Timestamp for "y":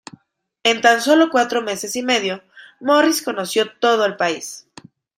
1.95-2.01